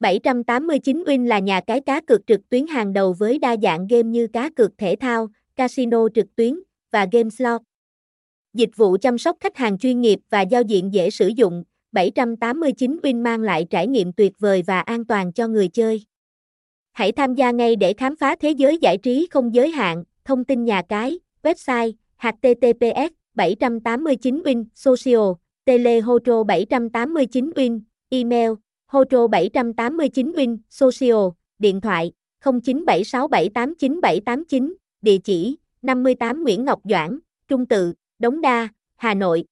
789 0.00 1.02
Win 1.06 1.26
là 1.26 1.38
nhà 1.38 1.60
cái 1.60 1.80
cá 1.80 2.00
cược 2.00 2.26
trực 2.26 2.48
tuyến 2.48 2.66
hàng 2.66 2.92
đầu 2.92 3.12
với 3.12 3.38
đa 3.38 3.56
dạng 3.62 3.86
game 3.86 4.02
như 4.02 4.26
cá 4.26 4.50
cược 4.50 4.78
thể 4.78 4.96
thao, 5.00 5.28
casino 5.56 6.08
trực 6.14 6.26
tuyến 6.36 6.60
và 6.90 7.06
game 7.12 7.30
slot. 7.30 7.60
Dịch 8.54 8.76
vụ 8.76 8.96
chăm 9.00 9.18
sóc 9.18 9.36
khách 9.40 9.56
hàng 9.56 9.78
chuyên 9.78 10.00
nghiệp 10.00 10.18
và 10.30 10.40
giao 10.40 10.62
diện 10.62 10.94
dễ 10.94 11.10
sử 11.10 11.28
dụng, 11.28 11.64
789 11.92 12.98
Win 13.02 13.22
mang 13.22 13.40
lại 13.40 13.66
trải 13.70 13.86
nghiệm 13.86 14.12
tuyệt 14.12 14.32
vời 14.38 14.62
và 14.66 14.80
an 14.80 15.04
toàn 15.04 15.32
cho 15.32 15.48
người 15.48 15.68
chơi. 15.68 16.04
Hãy 16.92 17.12
tham 17.12 17.34
gia 17.34 17.50
ngay 17.50 17.76
để 17.76 17.92
khám 17.92 18.16
phá 18.16 18.36
thế 18.40 18.50
giới 18.50 18.78
giải 18.78 18.98
trí 18.98 19.28
không 19.30 19.54
giới 19.54 19.70
hạn, 19.70 20.04
thông 20.24 20.44
tin 20.44 20.64
nhà 20.64 20.82
cái, 20.88 21.18
website, 21.42 21.92
https 22.16 23.12
789 23.34 24.42
Win, 24.44 24.64
social, 24.74 25.32
telehotro 25.64 26.42
789 26.42 27.50
Win, 27.50 27.80
email, 28.10 28.50
Hotro 28.92 29.26
789 29.26 30.32
Win, 30.32 30.58
social, 30.70 31.14
điện 31.58 31.80
thoại, 31.80 32.12
0976789789, 32.42 34.74
địa 35.02 35.18
chỉ, 35.24 35.56
58 35.82 36.42
Nguyễn 36.42 36.64
Ngọc 36.64 36.80
Doãn, 36.84 37.18
Trung 37.48 37.66
Tự, 37.66 37.92
Đống 38.18 38.40
Đa, 38.40 38.68
Hà 38.96 39.14
Nội, 39.14 39.44